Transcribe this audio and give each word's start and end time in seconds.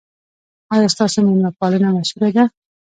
ایا 0.73 0.87
ستاسو 0.93 1.17
میلمه 1.27 1.51
پالنه 1.59 1.89
مشهوره 1.97 2.29
ده؟ 2.35 2.43